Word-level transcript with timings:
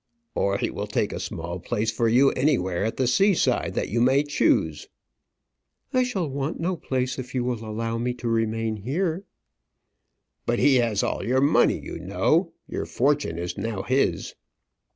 "Or 0.33 0.57
he 0.57 0.71
will 0.71 0.87
take 0.87 1.13
a 1.13 1.19
small 1.19 1.59
place 1.59 1.91
for 1.91 2.07
you 2.09 2.31
anywhere 2.31 2.83
at 2.85 2.97
the 2.97 3.05
sea 3.05 3.35
side 3.35 3.75
that 3.75 3.89
you 3.89 4.01
may 4.01 4.23
choose." 4.23 4.87
"I 5.93 6.01
shall 6.01 6.27
want 6.27 6.59
no 6.59 6.75
place 6.75 7.19
if 7.19 7.35
you 7.35 7.43
will 7.43 7.63
allow 7.63 7.99
me 7.99 8.15
to 8.15 8.27
remain 8.27 8.77
here." 8.77 9.25
"But 10.47 10.57
he 10.57 10.77
has 10.77 11.03
all 11.03 11.23
your 11.23 11.39
money, 11.39 11.77
you 11.79 11.99
know 11.99 12.51
your 12.67 12.87
fortune 12.87 13.37
is 13.37 13.59
now 13.59 13.83
his." 13.83 14.33